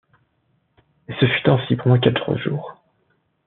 [1.09, 2.75] Et ce fut ainsi pendant quatre jours!